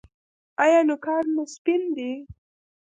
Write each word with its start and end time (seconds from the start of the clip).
ایا 0.63 0.79
نوکان 0.87 1.25
مو 1.33 1.43
سپین 1.55 1.81
دي؟ 1.95 2.11